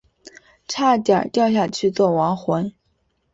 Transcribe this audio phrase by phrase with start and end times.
[0.67, 2.73] 差点掉下去做亡魂